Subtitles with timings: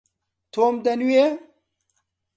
[0.53, 1.23] تۆم، دەنووی؟